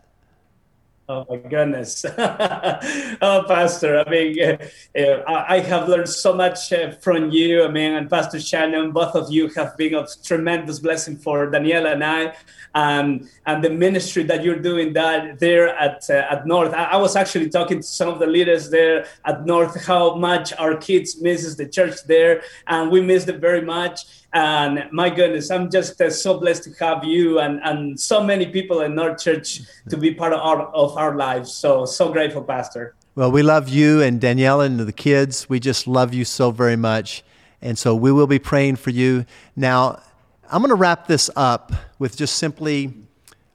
Oh 1.10 1.26
my 1.30 1.36
goodness. 1.36 2.06
oh, 2.18 3.44
Pastor, 3.46 4.06
I 4.06 4.10
mean, 4.10 4.40
uh, 4.42 4.58
uh, 4.98 5.46
I 5.50 5.60
have 5.60 5.90
learned 5.90 6.08
so 6.08 6.34
much 6.34 6.72
uh, 6.72 6.92
from 6.92 7.30
you. 7.30 7.66
I 7.66 7.68
mean, 7.68 7.92
and 7.92 8.10
Pastor 8.10 8.40
Shannon, 8.40 8.92
both 8.92 9.14
of 9.14 9.30
you 9.30 9.50
have 9.50 9.76
been 9.76 9.96
a 9.96 10.08
tremendous 10.24 10.80
blessing 10.80 11.18
for 11.18 11.52
Daniela 11.52 11.92
and 11.92 12.06
I. 12.06 12.34
Um, 12.74 13.30
and 13.46 13.62
the 13.62 13.70
ministry 13.70 14.24
that 14.24 14.46
you're 14.46 14.60
doing 14.60 14.94
that 14.94 15.40
there 15.40 15.78
at 15.78 16.10
uh, 16.10 16.26
at 16.32 16.48
North. 16.48 16.74
I, 16.74 16.86
I, 16.86 16.98
was 16.98 17.16
actually 17.16 17.50
talking 17.50 17.82
to 17.82 17.84
some 17.84 18.10
of 18.10 18.18
the 18.18 18.26
leaders 18.26 18.72
there 18.72 19.06
at 19.26 19.46
North 19.46 19.86
how 19.86 20.16
much 20.16 20.54
our 20.54 20.76
kids 20.78 21.22
misses 21.22 21.56
the 21.56 21.68
church 21.68 22.04
there, 22.08 22.42
and 22.66 22.90
we 22.90 23.00
miss 23.00 23.28
it 23.28 23.40
very 23.40 23.62
much. 23.62 24.23
And 24.34 24.90
my 24.92 25.12
goodness, 25.12 25.52
I'm 25.52 25.70
just 25.70 26.02
uh, 26.02 26.10
so 26.10 26.40
blessed 26.40 26.64
to 26.64 26.72
have 26.84 27.04
you 27.04 27.40
and, 27.40 27.60
and 27.64 28.00
so 28.00 28.24
many 28.24 28.48
people 28.48 28.82
in 28.82 28.98
our 28.98 29.16
church 29.16 29.62
to 29.90 29.96
be 29.96 30.12
part 30.12 30.34
of 30.34 30.40
our, 30.40 30.64
of 30.74 30.98
our 30.98 31.16
lives. 31.16 31.54
So, 31.54 31.86
so 31.86 32.12
grateful, 32.12 32.44
Pastor. 32.44 32.96
Well, 33.14 33.32
we 33.32 33.44
love 33.44 33.70
you 33.70 34.02
and 34.02 34.20
Danielle 34.20 34.62
and 34.62 34.80
the 34.80 34.92
kids. 34.92 35.48
We 35.48 35.60
just 35.60 35.86
love 35.86 36.16
you 36.16 36.26
so 36.26 36.50
very 36.50 36.76
much. 36.76 37.24
And 37.62 37.78
so 37.78 37.96
we 37.96 38.12
will 38.12 38.26
be 38.26 38.40
praying 38.40 38.78
for 38.78 38.90
you. 38.90 39.26
Now, 39.56 40.02
I'm 40.50 40.62
going 40.62 40.70
to 40.70 40.76
wrap 40.76 41.06
this 41.06 41.30
up 41.36 41.72
with 42.00 42.18
just 42.18 42.38
simply 42.38 42.92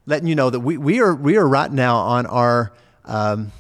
letting 0.06 0.28
you 0.28 0.36
know 0.36 0.48
that 0.48 0.60
we, 0.60 0.78
we, 0.78 1.00
are, 1.00 1.14
we 1.14 1.36
are 1.36 1.46
right 1.46 1.72
now 1.72 1.96
on 1.96 2.24
our 2.26 2.72
um, 3.04 3.50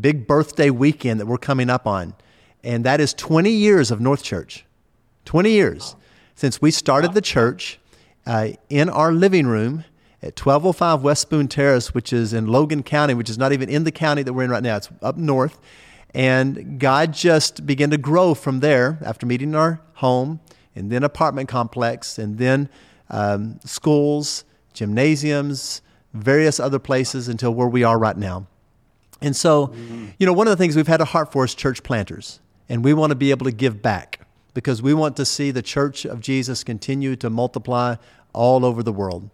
big 0.00 0.28
birthday 0.28 0.70
weekend 0.70 1.18
that 1.18 1.26
we're 1.26 1.38
coming 1.38 1.70
up 1.70 1.88
on. 1.88 2.14
And 2.62 2.84
that 2.84 3.00
is 3.00 3.14
20 3.14 3.50
years 3.50 3.90
of 3.90 4.00
North 4.00 4.22
Church. 4.22 4.64
20 5.24 5.50
years 5.50 5.96
since 6.38 6.62
we 6.62 6.70
started 6.70 7.14
the 7.14 7.20
church 7.20 7.80
uh, 8.24 8.50
in 8.70 8.88
our 8.88 9.10
living 9.10 9.48
room 9.48 9.82
at 10.22 10.38
1205 10.38 11.02
West 11.02 11.22
Spoon 11.22 11.48
Terrace, 11.48 11.92
which 11.92 12.12
is 12.12 12.32
in 12.32 12.46
Logan 12.46 12.84
County, 12.84 13.12
which 13.12 13.28
is 13.28 13.36
not 13.36 13.52
even 13.52 13.68
in 13.68 13.82
the 13.82 13.90
county 13.90 14.22
that 14.22 14.32
we're 14.32 14.44
in 14.44 14.50
right 14.52 14.62
now. 14.62 14.76
It's 14.76 14.88
up 15.02 15.16
north. 15.16 15.58
And 16.14 16.78
God 16.78 17.12
just 17.12 17.66
began 17.66 17.90
to 17.90 17.98
grow 17.98 18.34
from 18.34 18.60
there 18.60 19.00
after 19.04 19.26
meeting 19.26 19.48
in 19.48 19.54
our 19.56 19.80
home 19.94 20.38
and 20.76 20.92
then 20.92 21.02
apartment 21.02 21.48
complex 21.48 22.20
and 22.20 22.38
then 22.38 22.68
um, 23.10 23.58
schools, 23.64 24.44
gymnasiums, 24.72 25.82
various 26.14 26.60
other 26.60 26.78
places 26.78 27.26
until 27.26 27.52
where 27.52 27.66
we 27.66 27.82
are 27.82 27.98
right 27.98 28.16
now. 28.16 28.46
And 29.20 29.34
so, 29.34 29.74
you 30.18 30.24
know, 30.26 30.32
one 30.32 30.46
of 30.46 30.52
the 30.52 30.56
things 30.56 30.76
we've 30.76 30.86
had 30.86 31.00
a 31.00 31.06
heart 31.06 31.32
for 31.32 31.44
is 31.44 31.52
church 31.56 31.82
planters, 31.82 32.38
and 32.68 32.84
we 32.84 32.94
want 32.94 33.10
to 33.10 33.16
be 33.16 33.32
able 33.32 33.46
to 33.46 33.52
give 33.52 33.82
back 33.82 34.20
because 34.58 34.82
we 34.82 34.92
want 34.92 35.16
to 35.16 35.24
see 35.24 35.52
the 35.52 35.62
church 35.62 36.04
of 36.04 36.18
Jesus 36.18 36.64
continue 36.64 37.14
to 37.14 37.30
multiply 37.30 37.94
all 38.32 38.64
over 38.64 38.82
the 38.82 38.92
world. 38.92 39.30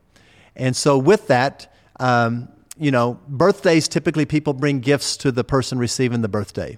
And 0.54 0.76
so, 0.76 0.98
with 0.98 1.28
that, 1.28 1.74
um, 1.98 2.50
you 2.76 2.90
know, 2.90 3.18
birthdays 3.26 3.88
typically 3.88 4.26
people 4.26 4.52
bring 4.52 4.80
gifts 4.80 5.16
to 5.16 5.32
the 5.32 5.42
person 5.42 5.78
receiving 5.78 6.20
the 6.20 6.28
birthday 6.28 6.76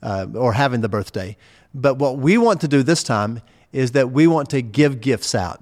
uh, 0.00 0.26
or 0.32 0.52
having 0.52 0.80
the 0.80 0.88
birthday. 0.88 1.36
But 1.74 1.98
what 1.98 2.18
we 2.18 2.38
want 2.38 2.60
to 2.60 2.68
do 2.68 2.84
this 2.84 3.02
time 3.02 3.42
is 3.72 3.90
that 3.90 4.12
we 4.12 4.28
want 4.28 4.48
to 4.50 4.62
give 4.62 5.00
gifts 5.00 5.34
out. 5.34 5.60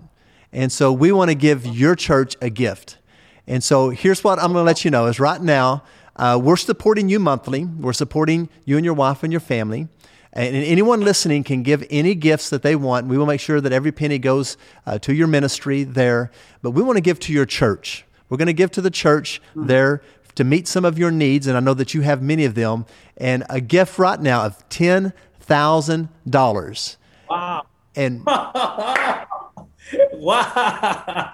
And 0.52 0.71
so 0.71 0.93
we 0.93 1.12
want 1.12 1.31
to 1.31 1.35
give 1.35 1.64
your 1.64 1.95
church 1.95 2.37
a 2.43 2.50
gift. 2.50 2.99
And 3.47 3.64
so 3.64 3.88
here's 3.88 4.23
what 4.23 4.38
I'm 4.38 4.52
going 4.52 4.61
to 4.62 4.66
let 4.66 4.85
you 4.85 4.90
know 4.90 5.07
is 5.07 5.19
right 5.19 5.40
now, 5.40 5.85
uh, 6.16 6.38
we're 6.43 6.57
supporting 6.57 7.09
you 7.09 7.19
monthly. 7.19 7.64
We're 7.64 7.95
supporting 7.95 8.50
you 8.66 8.76
and 8.76 8.85
your 8.85 8.95
wife 8.95 9.23
and 9.23 9.33
your 9.33 9.40
family. 9.40 9.88
And 10.37 10.55
anyone 10.55 11.00
listening 11.00 11.43
can 11.45 11.62
give 11.62 11.87
any 11.88 12.14
gifts 12.14 12.50
that 12.50 12.61
they 12.62 12.76
want. 12.76 13.07
We 13.07 13.16
will 13.16 13.25
make 13.25 13.40
sure 13.40 13.59
that 13.61 13.73
every 13.73 13.90
penny 13.90 14.19
goes 14.19 14.59
uh, 14.85 14.99
to 14.99 15.14
your 15.14 15.26
ministry 15.26 15.83
there. 15.83 16.31
But 16.61 16.73
we 16.73 16.83
want 16.83 16.99
to 16.99 17.00
give 17.00 17.19
to 17.21 17.33
your 17.33 17.47
church. 17.47 18.05
We're 18.28 18.37
going 18.37 18.47
to 18.47 18.52
give 18.52 18.71
to 18.73 18.83
the 18.83 18.90
church 18.90 19.40
mm-hmm. 19.50 19.66
there 19.66 20.02
to 20.35 20.45
meet 20.45 20.69
some 20.69 20.85
of 20.85 20.99
your 20.99 21.11
needs. 21.11 21.47
And 21.47 21.57
I 21.57 21.61
know 21.61 21.73
that 21.73 21.95
you 21.95 22.02
have 22.02 22.21
many 22.21 22.45
of 22.45 22.55
them. 22.55 22.85
And 23.16 23.45
a 23.49 23.62
gift 23.62 23.99
right 23.99 24.21
now 24.21 24.45
of 24.45 24.69
$10,000. 24.69 26.97
Wow. 27.31 27.66
And 27.95 28.26
wow. 30.12 31.33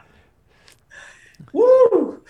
Woo. 1.53 2.21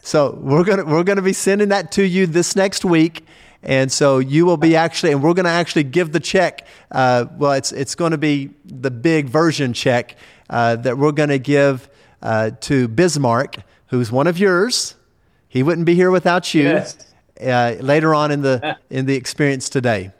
So 0.00 0.38
we're 0.40 0.64
gonna 0.64 0.84
we're 0.84 1.02
gonna 1.02 1.20
be 1.20 1.32
sending 1.32 1.70
that 1.70 1.90
to 1.92 2.06
you 2.06 2.28
this 2.28 2.54
next 2.54 2.84
week. 2.84 3.25
And 3.66 3.90
so 3.90 4.20
you 4.20 4.46
will 4.46 4.56
be 4.56 4.76
actually, 4.76 5.10
and 5.10 5.22
we're 5.22 5.34
going 5.34 5.44
to 5.44 5.50
actually 5.50 5.82
give 5.82 6.12
the 6.12 6.20
check. 6.20 6.66
Uh, 6.90 7.26
well, 7.36 7.52
it's, 7.52 7.72
it's 7.72 7.96
going 7.96 8.12
to 8.12 8.18
be 8.18 8.50
the 8.64 8.92
big 8.92 9.28
version 9.28 9.72
check 9.72 10.16
uh, 10.48 10.76
that 10.76 10.96
we're 10.96 11.10
going 11.10 11.30
to 11.30 11.40
give 11.40 11.88
uh, 12.22 12.52
to 12.60 12.86
Bismarck, 12.86 13.56
who's 13.88 14.12
one 14.12 14.28
of 14.28 14.38
yours. 14.38 14.94
He 15.48 15.64
wouldn't 15.64 15.84
be 15.84 15.96
here 15.96 16.12
without 16.12 16.54
you 16.54 16.62
yes. 16.62 16.96
Uh, 17.40 17.74
later 17.80 18.14
on 18.14 18.30
in 18.30 18.42
the, 18.42 18.78
in 18.88 19.06
the 19.06 19.16
experience 19.16 19.68
today. 19.68 20.12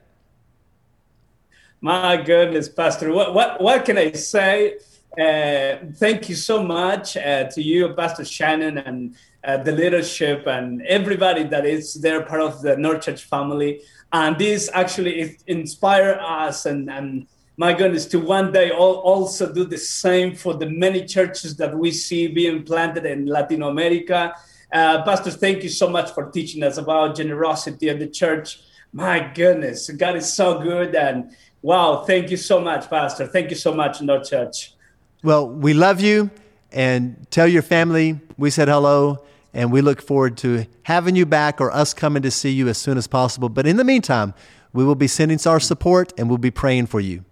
My 1.81 2.17
goodness, 2.17 2.69
Pastor, 2.69 3.13
what, 3.13 3.33
what, 3.33 3.61
what 3.61 3.85
can 3.85 3.97
I 3.97 4.11
say? 4.13 4.79
Uh, 5.19 5.77
thank 5.95 6.29
you 6.29 6.35
so 6.35 6.65
much 6.65 7.17
uh, 7.17 7.45
to 7.45 7.63
you, 7.63 7.95
Pastor 7.95 8.25
Shannon, 8.25 8.77
and 8.79 9.15
uh, 9.47 9.57
the 9.59 9.73
leadership, 9.73 10.47
and 10.47 10.83
everybody 10.83 11.45
that 11.45 11.65
is 11.65 11.95
there, 11.95 12.23
part 12.23 12.41
of 12.41 12.63
the 12.63 12.77
North 12.77 13.03
Church 13.03 13.25
family. 13.25 13.81
And 14.13 14.37
this 14.37 14.69
actually 14.75 15.39
inspire 15.47 16.19
us, 16.21 16.67
and, 16.67 16.91
and 16.91 17.29
my 17.57 17.73
goodness, 17.73 18.07
to 18.07 18.19
one 18.19 18.53
day 18.53 18.71
also 18.71 19.53
do 19.53 19.65
the 19.65 19.79
same 19.79 20.35
for 20.35 20.55
the 20.55 20.69
many 20.69 21.07
churches 21.07 21.57
that 21.57 21.77
we 21.79 21.93
see 21.93 22.27
being 22.27 22.65
planted 22.65 23.07
in 23.07 23.27
Latin 23.27 23.63
America. 23.63 24.35
Uh, 24.73 25.03
Pastor, 25.05 25.31
thank 25.31 25.63
you 25.63 25.69
so 25.69 25.89
much 25.89 26.11
for 26.11 26.31
teaching 26.31 26.63
us 26.63 26.77
about 26.77 27.17
generosity 27.17 27.89
of 27.89 28.01
the 28.01 28.09
church. 28.09 28.61
My 28.93 29.31
goodness, 29.33 29.89
God 29.91 30.17
is 30.17 30.33
so 30.33 30.59
good. 30.59 30.95
And 30.95 31.31
wow, 31.63 32.05
thank 32.05 32.31
you 32.31 32.37
so 32.37 32.61
much, 32.61 32.91
Pastor. 32.91 33.27
Thank 33.27 33.51
you 33.51 33.57
so 33.57 33.73
much, 33.73 34.03
North 34.03 34.29
Church. 34.29 34.75
Well, 35.23 35.49
we 35.49 35.73
love 35.73 36.01
you 36.01 36.31
and 36.73 37.27
tell 37.31 37.47
your 37.47 37.63
family 37.63 38.21
we 38.37 38.51
said 38.51 38.69
hello 38.69 39.25
and 39.57 39.73
we 39.73 39.81
look 39.81 40.03
forward 40.03 40.37
to 40.37 40.67
having 40.83 41.17
you 41.17 41.25
back 41.25 41.63
or 41.63 41.73
us 41.73 41.95
coming 41.95 42.23
to 42.23 42.31
see 42.31 42.51
you 42.51 42.69
as 42.69 42.77
soon 42.77 42.99
as 42.99 43.07
possible. 43.07 43.49
But 43.49 43.67
in 43.67 43.79
the 43.79 43.85
meantime, 43.85 44.35
we 44.75 44.85
will 44.85 44.95
be 44.95 45.09
sending 45.09 45.41
our 45.47 45.59
support 45.59 46.13
and 46.19 46.29
we'll 46.29 46.37
be 46.37 46.51
praying 46.51 46.87
for 46.87 47.01
you. 47.01 47.25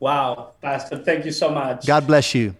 Wow, 0.00 0.54
Pastor, 0.60 0.98
thank 0.98 1.24
you 1.24 1.30
so 1.30 1.48
much. 1.48 1.86
God 1.86 2.08
bless 2.08 2.34
you. 2.34 2.56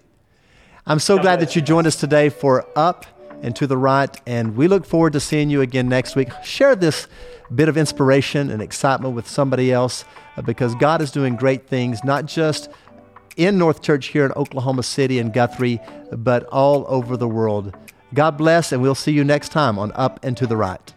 I'm 0.86 1.00
so 1.00 1.16
God 1.16 1.22
glad 1.22 1.40
that 1.40 1.56
you 1.56 1.62
joined 1.62 1.88
us 1.88 1.96
today 1.96 2.28
for 2.28 2.66
Up 2.76 3.04
and 3.42 3.56
to 3.56 3.66
the 3.66 3.76
Right, 3.76 4.16
and 4.26 4.56
we 4.56 4.68
look 4.68 4.86
forward 4.86 5.12
to 5.14 5.20
seeing 5.20 5.50
you 5.50 5.60
again 5.60 5.88
next 5.88 6.14
week. 6.14 6.28
Share 6.44 6.76
this 6.76 7.08
bit 7.52 7.68
of 7.68 7.76
inspiration 7.76 8.48
and 8.48 8.62
excitement 8.62 9.16
with 9.16 9.28
somebody 9.28 9.72
else 9.72 10.04
uh, 10.36 10.42
because 10.42 10.74
God 10.76 11.02
is 11.02 11.10
doing 11.10 11.34
great 11.34 11.66
things, 11.66 12.04
not 12.04 12.26
just 12.26 12.70
in 13.36 13.58
North 13.58 13.82
Church 13.82 14.06
here 14.06 14.24
in 14.24 14.30
Oklahoma 14.32 14.84
City 14.84 15.18
and 15.18 15.32
Guthrie, 15.32 15.80
but 16.12 16.44
all 16.44 16.86
over 16.88 17.16
the 17.16 17.28
world. 17.28 17.76
God 18.14 18.38
bless, 18.38 18.70
and 18.70 18.80
we'll 18.80 18.94
see 18.94 19.12
you 19.12 19.24
next 19.24 19.50
time 19.50 19.78
on 19.78 19.92
Up 19.94 20.20
and 20.22 20.36
to 20.36 20.46
the 20.46 20.56
Right. 20.56 20.94